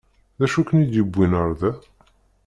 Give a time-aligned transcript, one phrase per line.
[0.39, 1.71] D acu i ken-id-yewwin ɣer da?